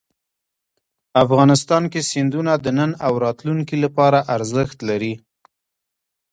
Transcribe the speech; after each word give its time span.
افغانستان 1.23 1.83
کې 1.91 2.01
سیندونه 2.11 2.53
د 2.59 2.67
نن 2.77 2.91
او 3.05 3.13
راتلونکي 3.25 3.75
لپاره 3.83 4.19
ارزښت 4.35 4.77
لري. 4.89 5.13